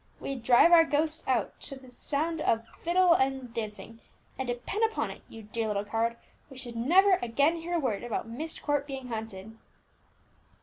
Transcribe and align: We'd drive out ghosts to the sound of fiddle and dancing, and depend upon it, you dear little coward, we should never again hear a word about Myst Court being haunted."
We'd 0.19 0.41
drive 0.41 0.71
out 0.71 0.89
ghosts 0.89 1.23
to 1.67 1.75
the 1.75 1.87
sound 1.87 2.41
of 2.41 2.65
fiddle 2.81 3.13
and 3.13 3.53
dancing, 3.53 3.99
and 4.35 4.47
depend 4.47 4.83
upon 4.83 5.11
it, 5.11 5.21
you 5.29 5.43
dear 5.43 5.67
little 5.67 5.85
coward, 5.85 6.17
we 6.49 6.57
should 6.57 6.75
never 6.75 7.19
again 7.21 7.57
hear 7.57 7.75
a 7.75 7.79
word 7.79 8.03
about 8.03 8.27
Myst 8.27 8.63
Court 8.63 8.87
being 8.87 9.09
haunted." 9.09 9.59